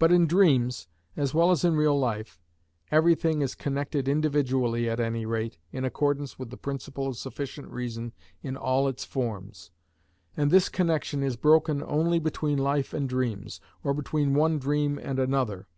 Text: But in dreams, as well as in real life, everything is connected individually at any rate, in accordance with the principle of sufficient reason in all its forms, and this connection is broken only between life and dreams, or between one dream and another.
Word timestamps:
But 0.00 0.10
in 0.10 0.26
dreams, 0.26 0.88
as 1.16 1.32
well 1.32 1.52
as 1.52 1.64
in 1.64 1.76
real 1.76 1.96
life, 1.96 2.40
everything 2.90 3.40
is 3.40 3.54
connected 3.54 4.08
individually 4.08 4.90
at 4.90 4.98
any 4.98 5.24
rate, 5.26 5.58
in 5.70 5.84
accordance 5.84 6.40
with 6.40 6.50
the 6.50 6.56
principle 6.56 7.06
of 7.06 7.16
sufficient 7.16 7.68
reason 7.70 8.14
in 8.42 8.56
all 8.56 8.88
its 8.88 9.04
forms, 9.04 9.70
and 10.36 10.50
this 10.50 10.68
connection 10.68 11.22
is 11.22 11.36
broken 11.36 11.84
only 11.86 12.18
between 12.18 12.58
life 12.58 12.92
and 12.92 13.08
dreams, 13.08 13.60
or 13.84 13.94
between 13.94 14.34
one 14.34 14.58
dream 14.58 14.98
and 15.00 15.20
another. 15.20 15.68